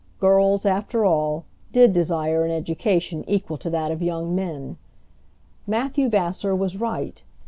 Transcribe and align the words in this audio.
Girls, 0.17 0.65
after 0.65 1.05
all, 1.05 1.45
did 1.71 1.93
desire 1.93 2.43
an 2.43 2.49
education 2.49 3.23
equal 3.29 3.57
to 3.57 3.69
that 3.69 3.91
of 3.91 4.01
young 4.01 4.33
men. 4.33 4.77
Matthew 5.67 6.09
Vassar 6.09 6.55
was 6.55 6.75
right. 6.75 7.23